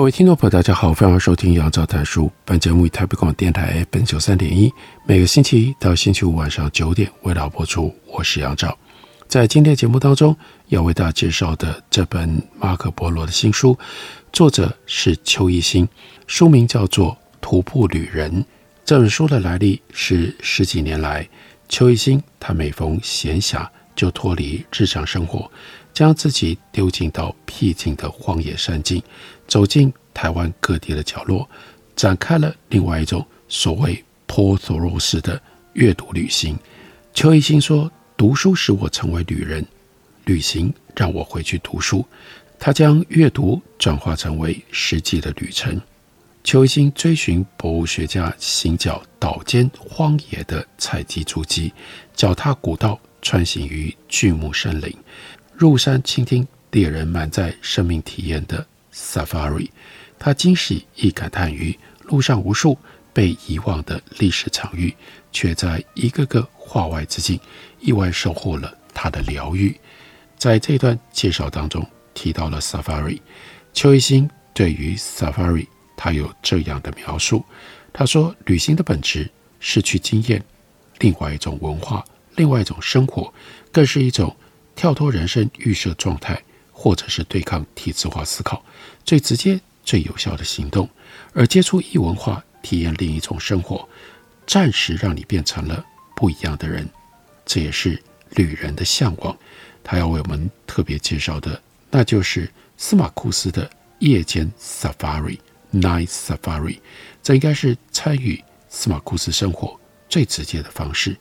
[0.00, 2.32] 各位听众朋友，大家好，欢迎收听杨照谈书。
[2.46, 4.72] 本节目以台北广播电台 F 九三点一，
[5.04, 7.94] 每个星期一到星期五晚上九点为大家播出。
[8.06, 8.74] 我是杨照，
[9.28, 10.34] 在今天节目当中
[10.68, 13.78] 要为大家介绍的这本马可波罗的新书，
[14.32, 15.86] 作者是邱一新，
[16.26, 18.32] 书名叫做《徒步旅人》。
[18.86, 21.28] 这本书的来历是十几年来，
[21.68, 25.50] 邱一新他每逢闲暇就脱离日常生活，
[25.92, 29.02] 将自己丢进到僻静的荒野山径。
[29.50, 31.46] 走进台湾各地的角落，
[31.96, 36.56] 展开了另外一种所谓波索洛式的阅读旅行。
[37.12, 39.66] 邱一新说：“读书使我成为旅人，
[40.24, 42.06] 旅行让我回去读书。”
[42.60, 45.80] 他将阅读转化成为实际的旅程。
[46.44, 51.72] 邱一新追寻博物学家行脚岛间荒野的采集足迹，
[52.14, 54.94] 脚踏古道，穿行于巨木森林，
[55.56, 58.64] 入山倾听猎人满载生命体验的。
[58.92, 59.70] Safari，
[60.18, 62.78] 他惊喜亦感叹于路上无数
[63.12, 64.94] 被遗忘的历史场域，
[65.32, 67.38] 却在一个个化外之境，
[67.80, 69.78] 意外收获了他的疗愈。
[70.36, 73.20] 在这段介绍当中提到了 Safari，
[73.72, 75.66] 邱一新对于 Safari，
[75.96, 77.44] 他有这样的描述：
[77.92, 80.42] 他说，旅行的本质是去经验
[80.98, 82.04] 另外一种文化，
[82.36, 83.32] 另外一种生活，
[83.70, 84.34] 更是一种
[84.74, 86.42] 跳脱人生预设状态。
[86.82, 88.64] 或者是对抗体制化思考
[89.04, 90.88] 最直接、最有效的行动，
[91.34, 93.86] 而接触异文化，体验另一种生活，
[94.46, 95.84] 暂时让你变成了
[96.16, 96.88] 不一样的人。
[97.44, 99.36] 这也是旅人的向往。
[99.84, 101.60] 他要为我们特别介绍的，
[101.90, 106.78] 那就是司马库斯的夜间 Safari（Night Safari）。
[107.22, 111.14] 这应该是参与司马库斯生活最直接的方式。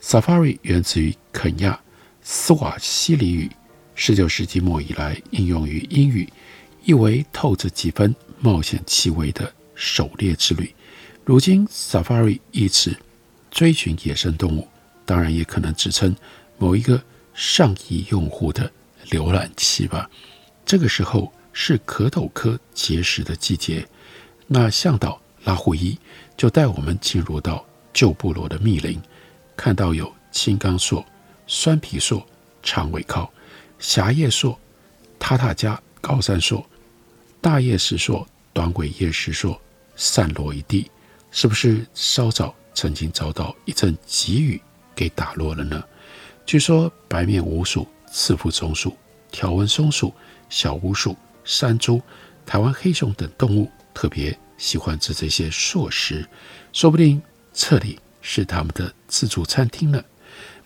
[0.00, 1.78] Safari 源自于肯亚
[2.22, 3.50] 斯瓦西里语。
[3.98, 6.30] 十九世纪末以来，应用于英语，
[6.84, 10.72] 意为透着几分冒险气味的狩猎之旅。
[11.24, 12.94] 如今，Safari 一词
[13.50, 14.68] 追寻野生动物，
[15.06, 16.14] 当然也可能指称
[16.58, 17.02] 某一个
[17.32, 18.70] 上亿用户的
[19.08, 20.08] 浏览器吧。
[20.66, 23.88] 这个时候是壳斗科结实的季节，
[24.46, 25.98] 那向导拉胡伊
[26.36, 27.64] 就带我们进入到
[27.94, 29.00] 旧部落的密林，
[29.56, 31.02] 看到有青钢索、
[31.46, 32.24] 酸皮索、
[32.62, 33.32] 长尾靠。
[33.78, 34.58] 狭叶索、
[35.18, 36.64] 塔塔加高山索、
[37.40, 39.60] 大叶石索、短尾叶石索
[39.96, 40.90] 散落一地，
[41.30, 44.60] 是不是稍早曾经遭到一阵急雨
[44.94, 45.82] 给打落了呢？
[46.44, 48.96] 据说白面鼯鼠、刺腹松鼠、
[49.30, 50.14] 条纹松鼠、
[50.48, 52.00] 小鼯鼠、山猪、
[52.44, 56.26] 台湾黑熊等动物特别喜欢吃这些索食，
[56.72, 57.20] 说不定
[57.52, 60.02] 这里是他们的自助餐厅呢。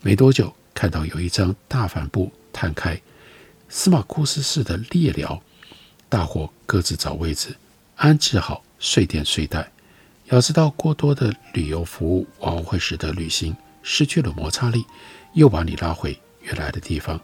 [0.00, 2.30] 没多久，看到有一张大帆布。
[2.52, 3.00] 摊开
[3.68, 5.42] 司马库斯式的猎寮，
[6.08, 7.56] 大伙各自找位置
[7.96, 9.70] 安置好睡垫睡袋。
[10.26, 14.84] 要知道，过多的旅游服务往往会使得旅行失去了摩擦力，
[15.34, 17.20] 又把你拉回原来的地方。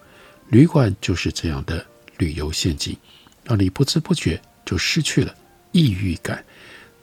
[0.48, 1.84] 旅馆就是这样的
[2.18, 2.96] 旅游陷阱，
[3.44, 5.34] 让你不知不觉就失去了
[5.72, 6.44] 异域感。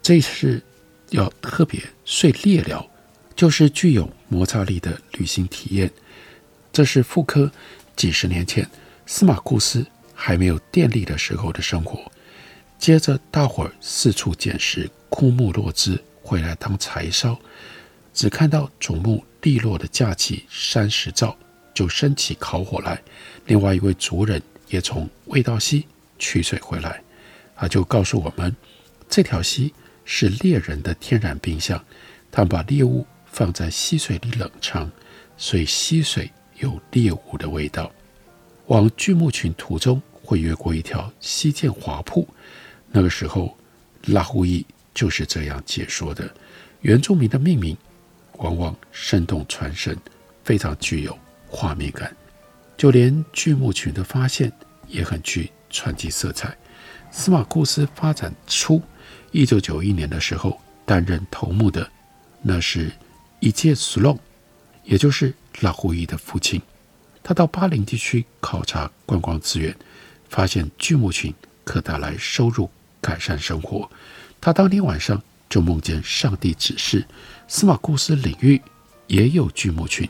[0.01, 0.61] 这是
[1.09, 2.85] 要特别睡猎寮，
[3.35, 5.91] 就是具有摩擦力的旅行体验。
[6.71, 7.51] 这是妇科。
[7.95, 8.67] 几十年前，
[9.05, 12.11] 司马库斯还没有电力的时候的生活。
[12.77, 17.39] 接着，大伙儿四处捡拾枯木落枝回来当柴烧，
[18.13, 21.37] 只看到矗目利落的架起山石灶，
[21.73, 23.01] 就生起烤火来。
[23.45, 25.85] 另外一位族人也从味道溪
[26.19, 27.01] 取水回来，
[27.55, 28.53] 他就告诉我们，
[29.09, 29.73] 这条溪
[30.03, 31.81] 是猎人的天然冰箱，
[32.31, 34.91] 他们把猎物放在溪水里冷藏，
[35.37, 36.29] 所以溪水。
[36.63, 37.91] 有猎物的味道。
[38.67, 42.25] 往巨木群途中会越过一条溪涧滑瀑，
[42.89, 43.55] 那个时候
[44.05, 46.33] 拉胡伊就是这样解说的。
[46.79, 47.77] 原住民的命名
[48.37, 49.97] 往往生动传神，
[50.45, 51.17] 非常具有
[51.47, 52.15] 画面感。
[52.77, 54.51] 就连巨木群的发现
[54.87, 56.55] 也很具传奇色彩。
[57.11, 58.81] 司马库斯发展初，
[59.31, 61.87] 一九九一年的时候担任头目的
[62.41, 62.89] 那是
[63.41, 64.17] 一介苏隆，
[64.85, 65.33] 也就是。
[65.61, 66.61] 拉胡伊的父亲，
[67.23, 69.75] 他到巴林地区考察观光资源，
[70.29, 71.33] 发现巨木群
[71.63, 72.69] 可带来收入，
[72.99, 73.89] 改善生活。
[74.41, 77.05] 他当天晚上就梦见上帝指示，
[77.47, 78.61] 司马库斯领域
[79.07, 80.09] 也有巨木群，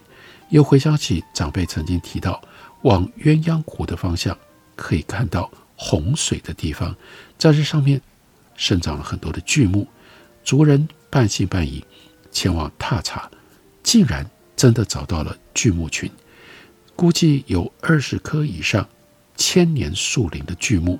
[0.50, 2.42] 又回想起长辈曾经提到，
[2.82, 4.36] 往鸳鸯湖的方向
[4.76, 6.96] 可以看到洪水的地方，
[7.38, 8.02] 在这上面
[8.56, 9.88] 生长了很多的巨木。
[10.44, 11.84] 族人半信半疑，
[12.32, 13.30] 前往踏查，
[13.82, 14.30] 竟然
[14.64, 16.10] 真的找到了巨木群。
[16.96, 18.88] 估计有二十棵以上
[19.36, 20.98] 千年树龄的巨木，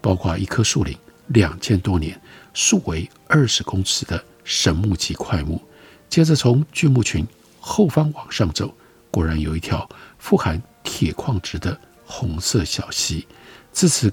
[0.00, 2.20] 包括一棵树龄两千多年、
[2.54, 5.62] 树围二十公尺的神木级块木。
[6.08, 7.24] 接着从巨木群
[7.60, 8.74] 后方往上走，
[9.12, 9.88] 果然有一条
[10.18, 13.24] 富含铁矿质的红色小溪。
[13.70, 14.12] 自此，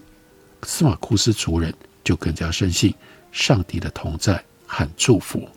[0.62, 2.94] 司马库斯族人就更加深信
[3.31, 5.50] 上帝的同在和祝福。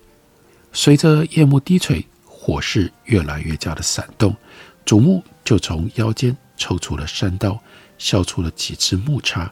[0.72, 2.06] 随着夜幕低垂，
[2.44, 4.36] 火势越来越加的闪动。
[4.84, 7.58] 祖木就从腰间抽出了山刀，
[7.96, 9.50] 削出了几只木叉，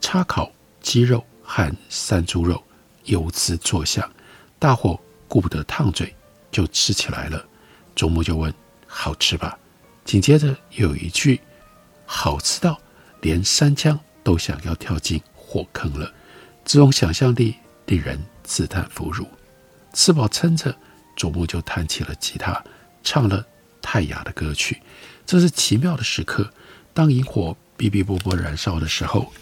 [0.00, 0.50] 叉烤
[0.80, 2.60] 鸡肉和山猪肉，
[3.04, 4.10] 油滋作响。
[4.58, 4.98] 大伙
[5.28, 6.12] 顾不得烫嘴，
[6.50, 7.44] 就吃起来了。
[7.94, 8.52] 祖木就问
[8.88, 9.56] ：“好吃吧？”
[10.04, 11.40] 紧接着有一句
[12.04, 12.76] ：“好吃到
[13.20, 16.12] 连山羌都想要跳进火坑了。”
[16.66, 17.54] 这种想象力
[17.86, 19.24] 令人自叹弗如。
[19.92, 20.74] 吃饱撑着，
[21.16, 22.64] 主木就弹起了吉他，
[23.02, 23.46] 唱了。
[23.84, 24.80] 泰雅的歌曲，
[25.26, 26.48] 这是奇妙的时刻。
[26.94, 29.32] 当萤火哔哔啵啵燃烧的时候，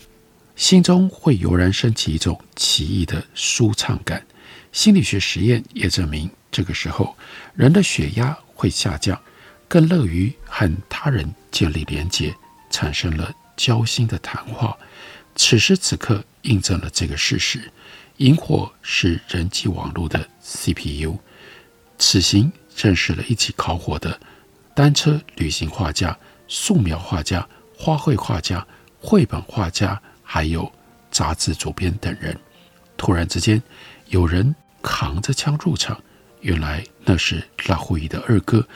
[0.56, 4.26] 心中会油然升起一种奇异的舒畅感。
[4.72, 7.14] 心理学实验也证明，这个时候
[7.54, 9.20] 人的血压会下降，
[9.68, 12.34] 更乐于和他人建立连结，
[12.70, 14.74] 产生了交心的谈话。
[15.36, 17.70] 此时此刻，印证了这个事实：
[18.16, 21.18] 萤火是人际网络的 CPU。
[22.00, 24.18] 此行认识了一起烤火的。
[24.74, 26.18] 单车旅行画家、
[26.48, 28.66] 素描画家、花卉画家、
[28.98, 30.72] 绘本画家，还有
[31.10, 32.36] 杂志主编等人。
[32.96, 33.62] 突然之间，
[34.06, 36.00] 有人扛着枪入场，
[36.40, 38.66] 原来那是拉胡伊的二哥，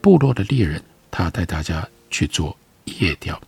[0.00, 0.82] 部落的猎人。
[1.10, 3.40] 他带大家去做夜钓，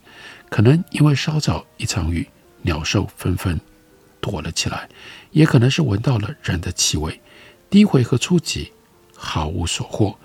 [0.50, 2.28] 可能因为稍早一场雨，
[2.62, 3.58] 鸟兽纷纷
[4.20, 4.88] 躲了起来，
[5.32, 7.20] 也可能是闻到了人的气味。
[7.70, 8.70] 第一回合初级，
[9.14, 10.16] 毫无所获，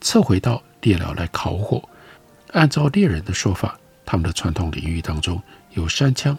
[0.00, 0.62] 撤回到。
[0.82, 1.82] 猎寮来烤火，
[2.52, 5.42] 按照猎人的说法，他们的传统领域当中
[5.72, 6.36] 有山羌、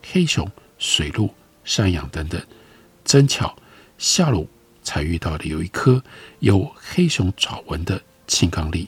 [0.00, 0.48] 黑熊、
[0.78, 1.28] 水鹿、
[1.64, 2.40] 山羊等等。
[3.04, 3.52] 真巧，
[3.98, 4.48] 下路
[4.80, 6.00] 才遇到的有一颗
[6.38, 8.86] 有黑熊爪纹的青冈櫟。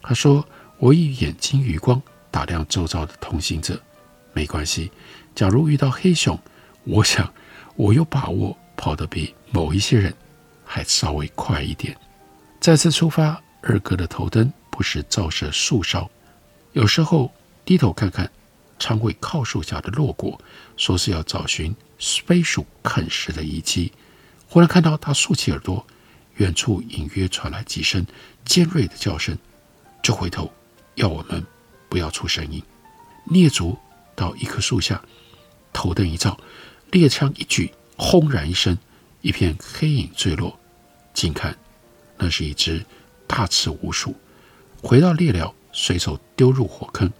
[0.00, 0.42] 他说
[0.78, 2.00] ：“我以眼睛余光
[2.30, 3.78] 打量周遭的同行者，
[4.32, 4.90] 没关系。
[5.34, 6.38] 假如遇到黑熊，
[6.84, 7.30] 我想
[7.76, 10.14] 我有把握跑得比某一些人
[10.72, 11.94] 还稍微快一点。”
[12.58, 13.42] 再次出发。
[13.64, 16.10] 二哥的头灯不时照射树梢，
[16.72, 17.32] 有时候
[17.64, 18.28] 低头看看
[18.76, 20.36] 长尾靠树下的落果，
[20.76, 23.92] 说是要找寻飞鼠啃食的遗迹。
[24.48, 25.86] 忽然看到他竖起耳朵，
[26.38, 28.04] 远处隐约传来几声
[28.44, 29.38] 尖锐的叫声，
[30.02, 30.52] 就回头
[30.96, 31.46] 要我们
[31.88, 32.60] 不要出声音。
[33.28, 33.78] 蹑足
[34.16, 35.00] 到一棵树下，
[35.72, 36.36] 头灯一照，
[36.90, 38.76] 猎枪一举，轰然一声，
[39.20, 40.58] 一片黑影坠落。
[41.12, 41.56] 近看，
[42.16, 42.84] 那是一只。
[43.24, 44.14] 大赤鼯鼠
[44.82, 47.10] 回到猎寮，随手丢入火坑，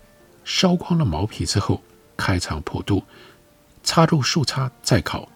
[0.45, 1.83] 烧光了毛皮之后，
[2.19, 3.03] 开肠破肚，
[3.83, 5.27] 插入树叉再烤，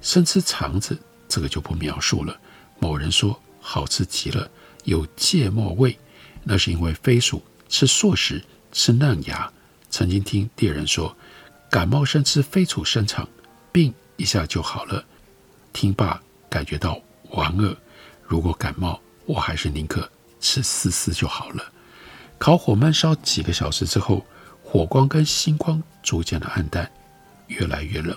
[0.00, 0.96] 生吃肠子，
[1.28, 2.38] 这个就不描述了。
[2.78, 4.48] 某人说好吃极了，
[4.84, 5.98] 有芥末味，
[6.44, 9.52] 那是因为飞鼠吃硕食，吃嫩芽。
[9.90, 11.16] 曾经听猎人说，
[11.68, 13.28] 感冒生吃飞鼠生肠，
[13.72, 15.04] 病一下就好了。
[15.72, 17.00] 听罢感觉到
[17.30, 17.76] 莞尔，
[18.30, 20.08] 如果感冒，我还是宁可。
[20.38, 21.64] 吃丝丝就好了。
[22.38, 24.24] 烤火慢烧几个小时之后，
[24.62, 26.88] 火光跟星光逐渐的暗淡，
[27.48, 28.16] 越来越冷。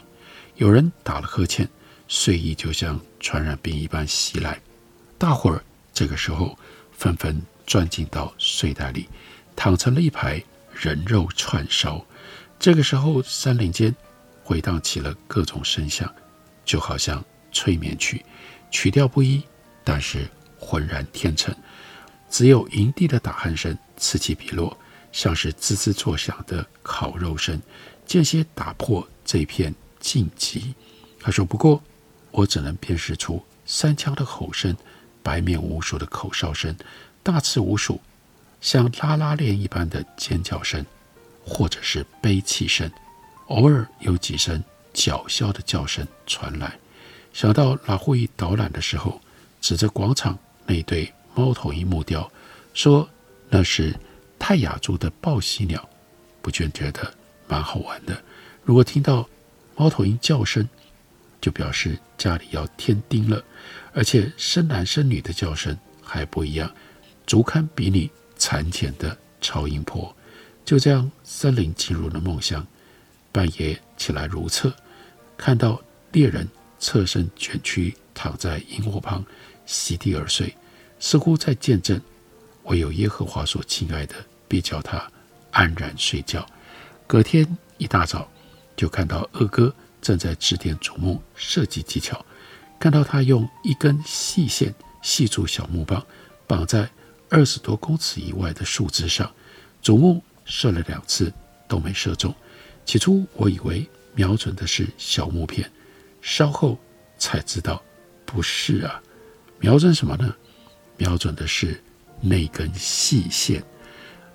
[0.56, 1.68] 有人打了呵欠，
[2.08, 4.62] 睡意就像传染病一般袭来。
[5.18, 6.56] 大伙儿这个时候
[6.92, 9.10] 纷纷钻进到睡袋里，
[9.56, 10.42] 躺成了一排
[10.72, 12.06] 人肉串烧。
[12.60, 13.94] 这个时候，山林间
[14.44, 16.08] 回荡起了各种声响，
[16.64, 18.24] 就好像催眠曲，
[18.70, 19.44] 曲调不一，
[19.84, 20.28] 但是
[20.60, 21.54] 浑然天成。
[22.30, 24.76] 只有营地的打鼾声此起彼落，
[25.12, 27.62] 像是滋滋作响的烤肉声，
[28.06, 30.74] 间歇打破这片静寂。
[31.20, 31.82] 他说：“不过，
[32.32, 34.76] 我只能辨识出山羌的吼声、
[35.22, 36.76] 白面鼯鼠的口哨声、
[37.22, 38.02] 大赤鼯鼠
[38.60, 40.84] 像拉拉链一般的尖叫声，
[41.46, 42.92] 或者是悲泣声。
[43.48, 46.80] 偶尔有几声叫嚣的叫声传来。
[47.32, 49.22] 想到拉胡伊导览的时候，
[49.64, 52.32] 指着广场那对。”猫头鹰木雕
[52.76, 53.10] 说
[53.50, 53.92] ：“那是
[54.38, 55.90] 泰雅族的报喜鸟，
[56.44, 57.12] 不觉觉得
[57.48, 58.24] 蛮好玩的。
[58.64, 59.28] 如果听到
[59.76, 60.70] 猫头鹰叫声，
[61.42, 63.44] 就表示家里要添丁了，
[63.94, 66.72] 而且生男生女的叫声还不一样，
[67.26, 70.16] 足堪比拟产检的超音波。
[70.64, 72.64] 就这样，森林进入了梦乡。
[73.32, 74.72] 半夜起来如厕，
[75.36, 79.26] 看到猎人侧身卷曲躺在萤火旁，
[79.66, 80.56] 席地而睡，
[81.00, 82.02] 似乎在见证
[82.64, 84.16] 唯有耶和华所亲爱的。
[84.48, 85.12] 别叫他
[85.50, 86.46] 安然睡觉。
[87.08, 88.30] 隔天一大早，
[88.76, 92.24] 就看到二哥正在指点祖母射击技巧。
[92.80, 96.06] 看到他用一根细线系住小木棒，
[96.46, 96.88] 绑在
[97.30, 99.32] 二十多公尺以外的树枝上。
[99.82, 101.34] 祖母射了两次
[101.68, 102.32] 都没射中。
[102.86, 105.72] 起初我以为瞄准的是小木片，
[106.22, 106.78] 稍后
[107.18, 107.82] 才知道
[108.24, 109.02] 不是啊。
[109.64, 110.36] 瞄准什么呢？
[110.98, 111.82] 瞄准的是
[112.20, 113.64] 那根细线。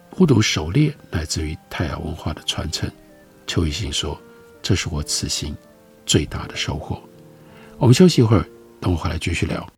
[0.08, 2.90] 孤独狩猎来自于泰雅文化的传承。
[3.46, 4.18] 邱一新说
[4.62, 5.54] ：“这是我此行
[6.06, 6.98] 最大的收获。”
[7.76, 8.48] 我们休息一会儿，
[8.80, 9.77] 等我回来继续聊。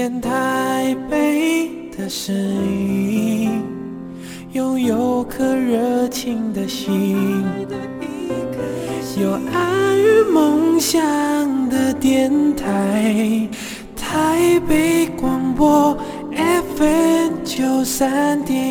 [0.00, 3.62] 见台北的声音，
[4.54, 7.44] 拥有颗热情的心，
[9.20, 10.98] 有爱与梦想
[11.68, 13.46] 的电台，
[13.94, 15.94] 台北广播
[16.76, 18.69] FM 九三点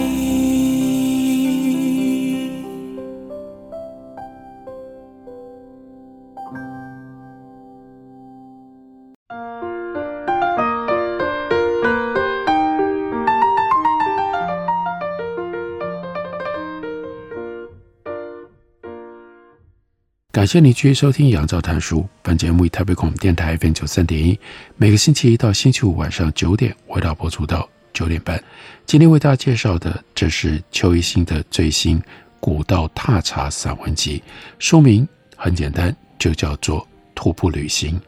[20.40, 22.00] 感谢你继续收听《杨照谈书》。
[22.22, 24.40] 本节目以台北广播电台 FM 九三点一，
[24.78, 28.42] 每个星期一到星期五晚上九点，为大家播出到九点半。
[28.86, 32.00] 今天为大家介绍的，这是邱一新的最新
[32.40, 34.24] 《古道踏查》散文集，
[34.60, 35.06] 书名
[35.36, 36.80] 很简单，就叫做
[37.14, 38.00] 《徒步旅行》。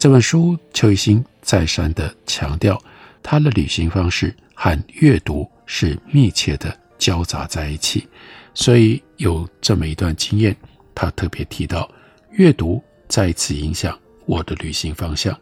[0.00, 2.76] 这本书，邱一新再三的强调，
[3.22, 8.08] 他的旅行方式和阅读是密切的交杂在一起，
[8.52, 10.56] 所以有这么一段经验。
[10.98, 11.88] 他特别提到，
[12.32, 15.38] 阅读再次影响我的旅行方向。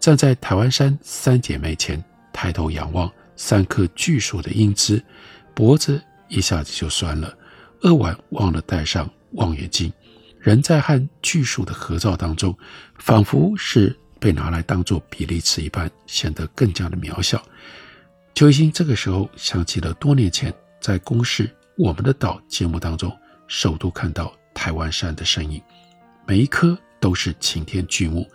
[0.00, 5.00] 站在台湾山三姐妹前，抬头仰望三棵巨树的英姿，
[5.54, 7.32] 脖子一下子就酸了。
[7.82, 9.92] 扼腕忘了带上望远镜，
[10.40, 12.52] 人在和巨树的合照当中，
[12.98, 17.40] 仿佛是被拿来当做比例尺一般，显得更加的渺小。
[18.34, 21.46] 邱一新这个时候想起了多年前在公视
[21.78, 24.35] 《我们的岛》节目当中，首度看到。
[24.56, 25.62] 台湾山的身影，
[26.26, 28.26] 每一棵都是擎天巨木，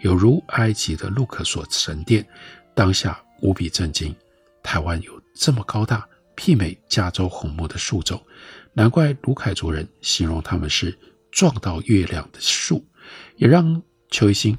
[0.00, 2.24] 有如埃及的路克索神殿。
[2.74, 4.14] 当下无比震惊，
[4.62, 6.06] 台湾有这么高大、
[6.36, 8.22] 媲美加州红木的树种，
[8.74, 10.96] 难怪鲁凯族人形容他们是
[11.32, 12.86] 撞到月亮的树，
[13.36, 14.56] 也让邱一新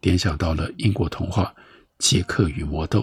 [0.00, 1.54] 联想到了英国童话
[1.98, 3.00] 《杰克与魔豆》。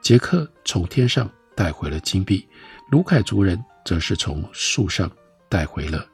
[0.00, 2.48] 杰克从天上带回了金币，
[2.90, 5.10] 鲁凯族人则是从树上
[5.48, 6.06] 带回了。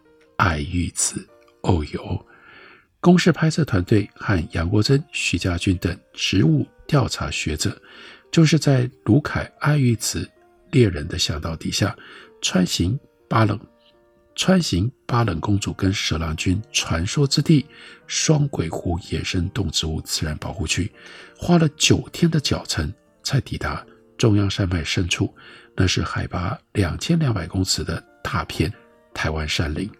[0.44, 1.26] 爱玉子，
[1.62, 2.26] 哦哟！
[3.00, 7.80] 公视拍摄团队和杨国珍、徐家军等植物调查学者，
[8.30, 10.30] 就是在鲁凯爱玉子
[10.70, 11.96] 猎人的向导底下，
[12.42, 13.58] 穿行巴冷，
[14.34, 17.64] 穿行巴冷公主跟蛇郎君传说之地
[18.06, 20.92] 双鬼湖野生动植物自然保护区，
[21.38, 23.82] 花了九天的脚程才抵达
[24.18, 25.34] 中央山脉深处，
[25.74, 28.70] 那是海拔两千两百公尺的大片
[29.14, 29.90] 台湾山林。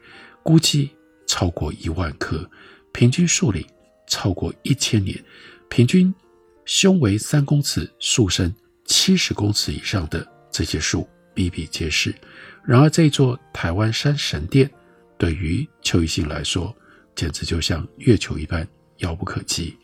[0.45, 0.91] 估计
[1.27, 2.49] 超过一万棵，
[2.93, 3.67] 平均树龄
[4.07, 5.19] 超过一千年，
[5.71, 6.15] 平均
[6.67, 12.15] 胸围三公尺、树身七十公尺以上的这些树比比皆是。
[12.63, 14.71] 然而，这座台湾山神殿
[15.17, 16.77] 对于邱一新来说，
[17.17, 19.75] 简直就像月球一般遥不可及。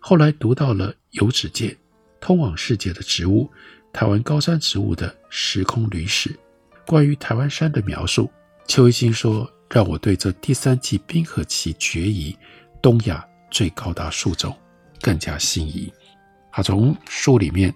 [0.00, 1.76] 后来读到了《游指界：
[2.20, 3.44] 通往世界的植物》，
[3.92, 6.34] 台湾高山植物的时空旅史，
[6.86, 8.30] 关于台湾山的描述，
[8.66, 12.36] 邱一新说：“让我对这第三纪冰河期决遗
[12.82, 14.56] 东亚最高大树种
[15.00, 15.92] 更加心仪。”
[16.52, 17.72] 他从书里面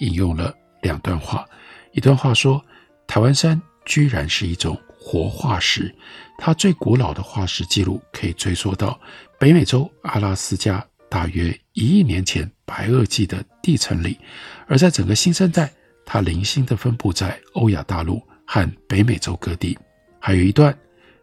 [0.00, 1.46] 引用了两段话，
[1.92, 2.62] 一段话说
[3.06, 5.94] ：“台湾山居然是一种活化石，
[6.36, 9.00] 它最古老的化石记录可以追溯到
[9.38, 14.18] 北美洲阿拉斯加。”大约一亿年前，白垩纪的地层里，
[14.66, 15.72] 而在整个新生代，
[16.04, 19.74] 它零星地分布在欧亚大陆和北美洲各地。
[20.20, 20.78] 还有一段，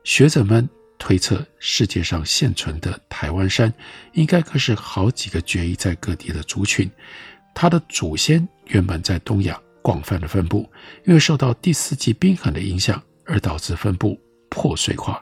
[0.05, 0.69] 学者们
[1.00, 3.74] 推测，世界上现存的台湾山，
[4.13, 6.89] 应该可是好几个绝遗在各地的族群。
[7.55, 10.69] 它的祖先原本在东亚广泛的分布，
[11.05, 14.15] 因为受到第四纪冰河的影响，而导致分布
[14.47, 15.21] 破碎化。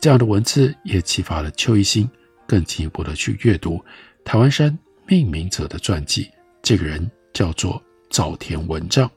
[0.00, 2.08] 这样的文字也启发了邱一新。
[2.46, 3.82] 更进一步的去阅读
[4.24, 6.30] 台湾山命名者的传记，
[6.62, 9.10] 这个人叫做早田文藏，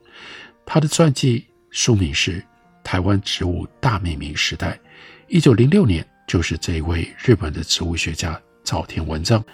[0.64, 2.40] 他的传记书名是
[2.86, 4.70] 《台湾植物大命名时代》。
[5.26, 9.44] 一九零六年，就是这位日本的植物学家早田文藏，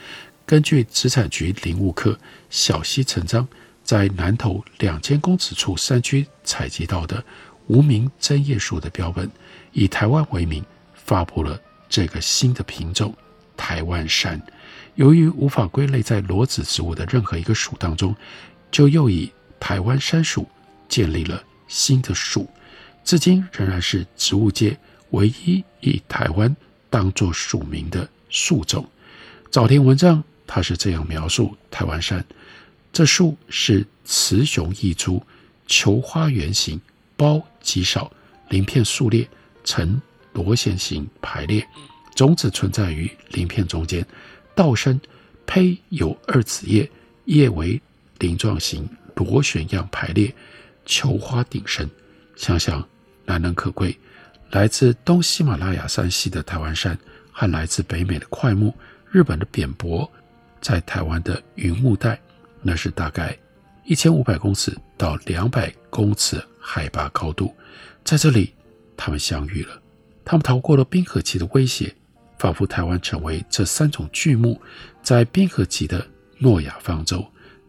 [0.44, 2.18] 根据植产局林务课
[2.50, 3.48] 小西成章
[3.82, 7.24] 在南投两千公尺处山区采集到的
[7.68, 9.30] 无名针叶树的标本，
[9.72, 10.62] 以台湾为名，
[10.92, 11.58] 发布了
[11.88, 13.14] 这个新的品种。
[13.56, 14.38] 台湾山，
[14.96, 18.14] 由于无法归类在裸子植物的任何一个属当中，
[18.70, 20.46] 就又以台湾山属
[20.86, 22.46] 建立了新的属，
[23.04, 24.78] 至今仍然是植物界
[25.10, 26.54] 唯一以台湾
[26.88, 28.88] 当作属名的树种。
[29.50, 32.24] 早田文藏他是这样描述台湾山：
[32.92, 35.22] 这树是雌雄异株，
[35.66, 36.80] 球花圆形，
[37.18, 38.10] 苞极少，
[38.48, 39.28] 鳞片数列，
[39.64, 40.00] 呈
[40.32, 41.66] 螺旋形排列。
[42.14, 44.06] 种子存在于鳞片中间，
[44.54, 45.00] 道生
[45.46, 46.90] 胚有二子叶，
[47.24, 47.80] 叶为
[48.18, 50.34] 鳞状形，螺旋样排列，
[50.84, 51.88] 球花顶生。
[52.36, 52.86] 想想
[53.32, 53.98] 难能可贵，
[54.50, 56.98] 来自东喜马拉雅山系的台湾山，
[57.30, 58.74] 和来自北美的桧木、
[59.10, 60.10] 日本的扁柏，
[60.60, 62.20] 在台湾的云雾带，
[62.60, 63.34] 那是大概
[63.84, 67.54] 一千五百公尺到两百公尺海拔高度，
[68.04, 68.52] 在这里
[68.98, 69.80] 他们相遇了，
[70.26, 71.94] 他们逃过了冰河期的威胁。
[72.38, 74.60] 仿佛台湾成为这三种巨木
[75.00, 76.04] 在冰河期的
[76.38, 77.24] 诺亚方舟，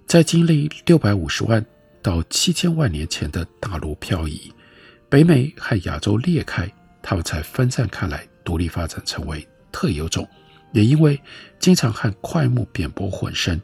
[0.07, 1.63] 在经历六百五十万
[2.01, 4.51] 到七千万年前的大陆漂移，
[5.13, 6.67] 北美和亚洲裂开，
[7.03, 10.27] 它们才分散开来，独立发展成为特有种。
[10.71, 11.21] 也因为
[11.59, 13.61] 经常和快木、扁柏混生，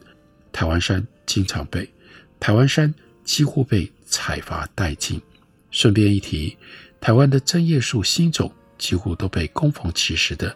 [0.52, 1.92] 台湾山经常被
[2.40, 5.20] 台湾山几乎被采伐殆尽。
[5.72, 6.56] 顺便一提，
[7.02, 10.56] 台湾的针叶树新种几乎都被供逢其时的。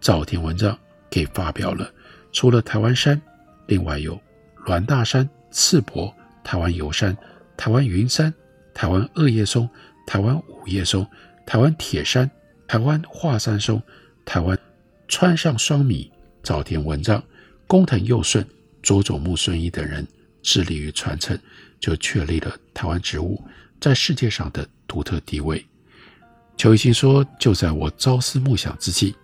[0.00, 0.76] 早田文章
[1.08, 1.88] 给发表了，
[2.32, 3.22] 除了台湾山，
[3.68, 4.20] 另外有
[4.56, 7.16] 峦大山、赤柏、台湾油杉、
[7.56, 8.34] 台湾云杉、
[8.74, 9.70] 台湾二叶松、
[10.12, 11.06] 台湾五叶松、
[11.46, 12.30] 台湾铁杉、
[12.68, 13.82] 台湾华山松、
[14.26, 14.58] 台湾
[15.08, 16.12] 川上双米。
[16.42, 17.24] 早田文藏、
[17.66, 18.46] 工藤佑顺、
[18.82, 20.06] 佐佐木顺一等人
[20.42, 21.38] 致力于传承，
[21.80, 23.42] 就确立了台湾植物
[23.80, 25.64] 在世界上的独特地位。
[26.58, 29.14] 邱一新说：“就在我朝思暮想之际。”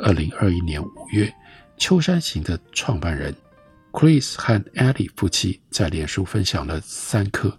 [0.00, 1.30] 二零二一年五月，
[1.76, 3.34] 秋山行的创办人
[3.90, 7.54] Chris 和 Eddie 夫妻在脸书分享了三颗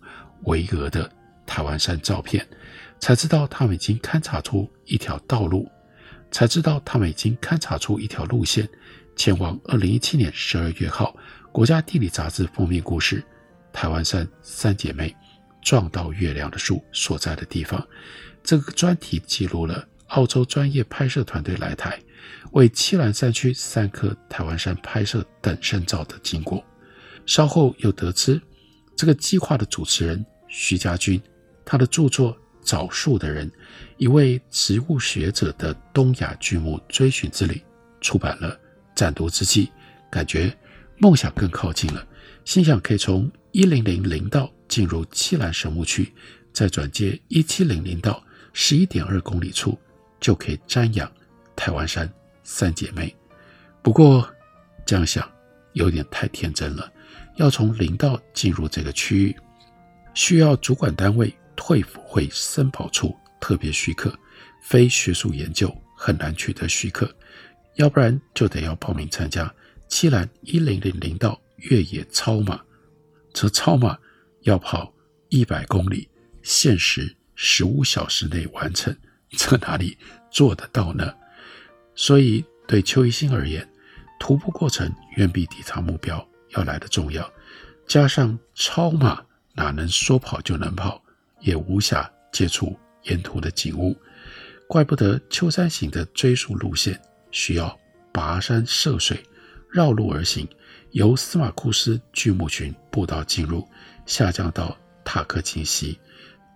[0.46, 1.12] 巍峨的
[1.46, 2.48] 台湾山照片，
[3.04, 5.70] 才知道他们已经勘察出一条道路，
[6.32, 8.66] 才知道他们已经勘察出一条路线，
[9.14, 11.14] 前往二零一七年十二月号
[11.52, 13.22] 国家地理杂志封面故事——
[13.74, 15.14] 台湾山三姐妹
[15.62, 17.86] 撞到月亮的树所在的地方。
[18.42, 22.00] 这个专题记录了澳洲专业拍摄团队来台。
[22.54, 26.64] 为七兰山区三棵台湾山拍摄等身照的经过，
[27.26, 28.42] 稍后又得知，
[28.96, 31.22] 这个计划的主持人徐家军，
[31.66, 32.34] 他的著作
[32.74, 33.48] 《找树的人》，
[33.98, 37.62] 一位植物学者的东亚巨木追寻之旅，
[38.02, 38.60] 出版了。
[38.96, 39.70] 暂读之际，
[40.10, 40.52] 感觉
[40.98, 42.04] 梦想更靠近了，
[42.46, 46.12] 心想可以从一零零林道进入七兰神木区，
[46.52, 49.78] 再转接一七零零道十一点二公里处，
[50.20, 51.12] 就可以瞻仰
[51.56, 52.12] 台湾山。
[52.42, 53.16] 三姐妹，
[53.84, 54.28] 不过
[54.84, 55.32] 这样想
[55.74, 56.92] 有点太天真了。
[57.36, 59.36] 要从林道进入这个区域，
[60.16, 64.14] 需要主管单位退辅会森保处特别许可，
[64.62, 67.14] 非学术研究很难取得许可，
[67.76, 69.54] 要不然就得要报名参加
[69.88, 72.60] 七兰一零零零道越野超马，
[73.34, 73.98] 这超马
[74.42, 74.94] 要跑
[75.30, 76.10] 一百公里，
[76.42, 78.96] 限时十五小时内完成，
[79.32, 79.98] 这哪里
[80.32, 81.14] 做得到呢？
[81.96, 83.68] 所以对邱一新而言，
[84.20, 87.32] 徒步过程远比抵达目标要来得重要。
[87.86, 91.03] 加上超马哪能说跑就能跑，
[91.44, 93.96] 也无暇接触沿途的景物，
[94.68, 97.80] 怪不得秋山行的追溯路线需要
[98.12, 99.22] 跋山涉水，
[99.70, 100.48] 绕路而行，
[100.92, 103.68] 由司马库斯巨木群步道进入，
[104.06, 106.00] 下降到塔克金溪，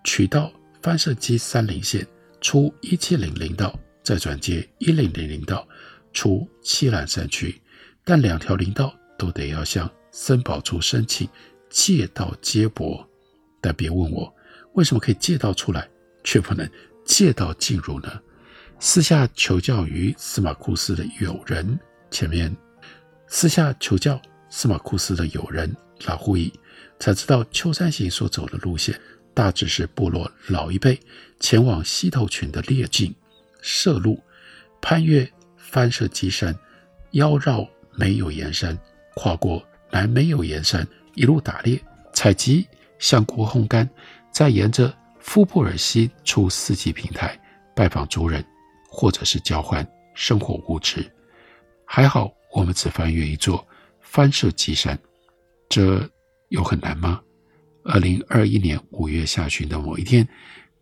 [0.04, 2.08] 取道翻社基三林线
[2.42, 5.68] 出一七零林道，再转接一零零零道
[6.14, 7.62] 出七兰山区，
[8.06, 11.28] 但两条林道都得要向森保处申请
[11.70, 13.06] 借道接驳，
[13.60, 14.34] 但别问我
[14.78, 15.90] 为什么可以借道出来，
[16.24, 16.70] 却不能
[17.04, 18.22] 借道进入呢？
[18.80, 21.80] 私下求教于司马库斯的友人，
[22.12, 22.56] 前面
[23.26, 26.54] 私下求教司马库斯的友人老胡乙，
[27.00, 29.00] 才知道秋山行所走的路线
[29.34, 31.00] 大致是部落老一辈
[31.40, 33.14] 前往溪头群的猎径
[33.62, 34.22] 涉路，
[34.80, 36.56] 攀越翻社基山，
[37.14, 38.78] 腰绕没有岩山，
[39.16, 39.68] 跨过。
[39.90, 40.86] 南没有岩山，
[41.16, 41.82] 一路打猎、
[42.14, 42.68] 采集、
[43.00, 43.90] 相过烘干，
[44.38, 47.36] 再沿着夫布尔溪出四季平台
[47.76, 48.46] 拜访族人，
[48.88, 51.04] 或者是交换生活物资。
[51.86, 53.68] 还好我们只翻越一座
[54.00, 54.96] 翻社基山，
[55.68, 56.08] 这
[56.50, 57.20] 有很难吗？
[57.84, 60.28] 二零二一年五月下旬的某一天，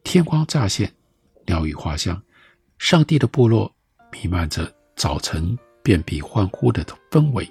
[0.04, 0.92] 天光乍现，
[1.46, 2.22] 鸟语花香，
[2.78, 3.74] 上帝的部落
[4.12, 7.48] 弥漫着早晨遍地欢呼的氛围，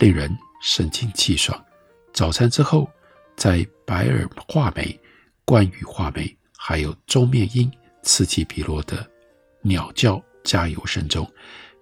[0.00, 0.36] 令人。
[0.60, 1.64] 神清气爽。
[2.12, 2.90] 早餐之后，
[3.38, 4.98] 在白耳画眉、
[5.46, 7.70] 关羽画眉，还有钟面鹰
[8.02, 9.08] 此起彼落的
[9.62, 11.24] 鸟叫加油声中，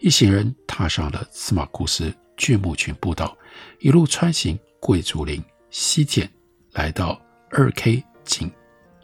[0.00, 3.34] 一行人踏上了司马库斯巨木群步道，
[3.80, 6.28] 一路穿行桂竹林、溪涧，
[6.72, 8.52] 来到二 K 景，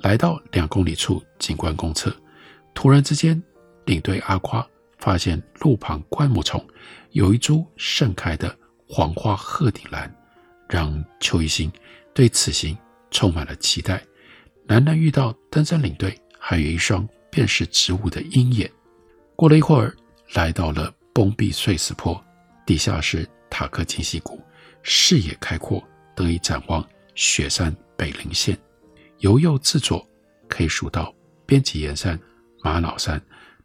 [0.00, 2.14] 来到两公里处景观公厕。
[2.74, 3.42] 突然之间，
[3.86, 4.64] 领队阿夸
[4.98, 6.62] 发现路旁灌木丛
[7.12, 8.54] 有一株盛开的。
[8.92, 10.12] 黄花鹤顶兰
[10.68, 11.70] 让邱一新
[12.12, 12.76] 对此行
[13.12, 14.02] 充满了期待。
[14.70, 18.70] 楠楠遇到登山领队，还有一双辨识植物的鹰眼。
[19.34, 19.92] 过了一会儿，
[20.34, 22.24] 来到了崩壁碎石坡，
[22.64, 24.40] 底下是塔克金溪谷，
[24.84, 25.82] 视野开阔，
[26.14, 28.56] 得以展望雪山北棱线。
[29.18, 30.08] 由右至左
[30.48, 31.12] 可以数到
[31.44, 32.16] 边际岩山、
[32.62, 33.20] 玛瑙山，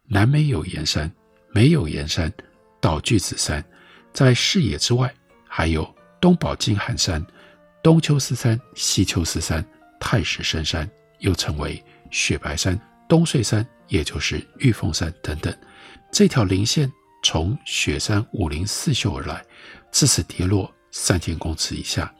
[0.07, 1.13] 南美有岩山，
[1.51, 2.33] 没有岩山
[2.81, 3.63] 到巨子山。
[4.11, 5.13] 在视野之外，
[5.47, 5.87] 还有
[6.19, 7.23] 东宝金寒山、
[7.83, 9.63] 东丘斯山、西丘斯山、
[10.05, 10.87] 太史深山，
[11.17, 15.51] 又称为雪白山、东穗山，也就是玉凤山等等。
[16.11, 16.89] 这条棱线
[17.23, 19.43] 从雪山五棱四秀而来，
[19.91, 22.13] 自此跌落三千公尺以下，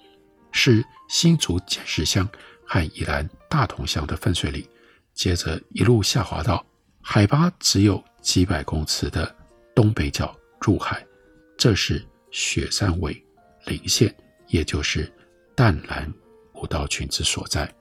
[0.52, 2.28] 是新竹简石乡
[2.65, 4.67] 和宜兰大同乡的分水岭。
[5.13, 6.65] 接着一路下滑到
[7.02, 9.34] 海拔只有几百公尺的
[9.76, 11.06] 东北角入海。
[11.56, 13.24] 这是雪山尾
[13.67, 14.13] 棱线，
[14.48, 15.10] 也就是
[15.54, 16.12] 淡兰
[16.65, 17.71] 道群之所在。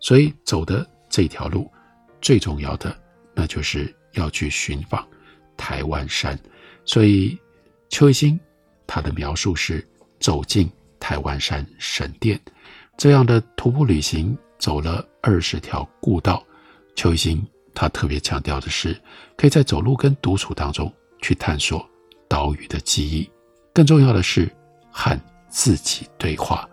[0.00, 1.70] 所以走的这条路，
[2.20, 2.96] 最重要的
[3.34, 5.06] 那就是要去寻访
[5.56, 6.38] 台湾山。
[6.84, 7.38] 所以
[7.88, 8.38] 邱一新
[8.86, 9.86] 他的描述是
[10.18, 12.40] 走进台湾山神殿
[12.96, 16.44] 这样的徒步旅行，走了二十条故道。
[16.96, 17.42] 邱一新
[17.74, 19.00] 他特别强调的是，
[19.36, 21.88] 可以在走路跟独处当中去探索。
[22.28, 23.30] 岛屿的记忆，
[23.74, 24.50] 更重要的是
[24.90, 26.66] 和自己对话。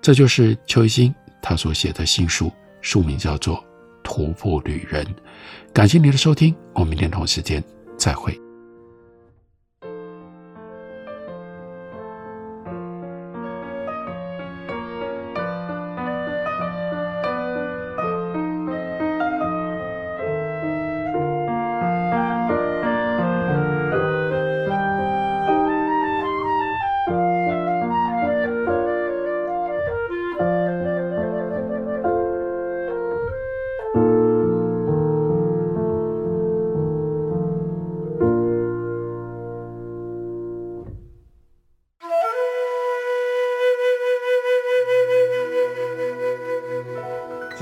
[0.00, 3.56] 这就是邱一新他所写的新书，书名叫做
[4.02, 5.04] 《徒步旅人》。
[5.72, 7.62] 感谢您的收听，我们明天同时间
[7.96, 8.47] 再会。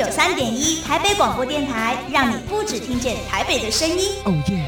[0.00, 4.08] 九三点一台北广播电台，让你不只听见台北的声音。
[4.24, 4.66] 哦耶！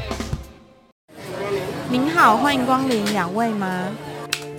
[1.89, 3.89] 您好，欢迎光临，两位吗？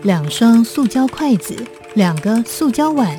[0.03, 1.57] 两双塑胶筷子，
[1.95, 3.17] 两个塑胶碗。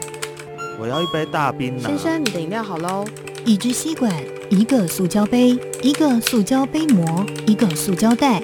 [0.78, 1.88] 我要一杯大冰拿。
[1.88, 3.06] 先生，你的饮料好喽。
[3.46, 4.14] 一支吸管，
[4.50, 8.44] 一个塑胶杯，一个塑胶杯膜，一个塑胶袋。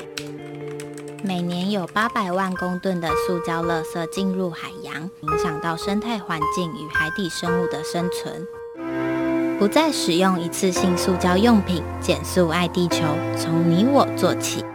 [1.22, 8.48] 每年有八百万公吨的塑胶垃圾进入海洋，影响到生态环境与海底生物的生存。
[9.62, 13.04] 不再使用一次性塑胶用品，减速爱地球，
[13.38, 14.66] 从你我做起。